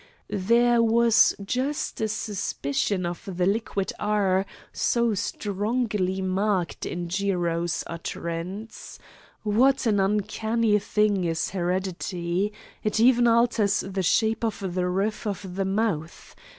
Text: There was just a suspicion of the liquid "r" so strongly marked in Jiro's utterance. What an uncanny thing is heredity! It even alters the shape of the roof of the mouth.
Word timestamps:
There 0.47 0.81
was 0.81 1.35
just 1.45 2.01
a 2.01 2.07
suspicion 2.07 3.05
of 3.05 3.29
the 3.37 3.45
liquid 3.45 3.93
"r" 3.99 4.47
so 4.73 5.13
strongly 5.13 6.23
marked 6.23 6.87
in 6.87 7.07
Jiro's 7.07 7.83
utterance. 7.85 8.97
What 9.43 9.85
an 9.85 9.99
uncanny 9.99 10.79
thing 10.79 11.23
is 11.23 11.51
heredity! 11.51 12.51
It 12.83 12.99
even 12.99 13.27
alters 13.27 13.81
the 13.81 14.01
shape 14.01 14.43
of 14.43 14.73
the 14.73 14.87
roof 14.89 15.27
of 15.27 15.53
the 15.55 15.65
mouth. 15.65 16.35